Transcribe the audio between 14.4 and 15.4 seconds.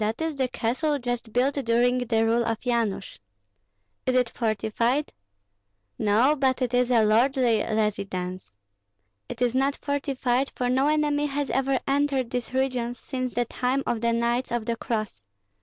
of the Cross.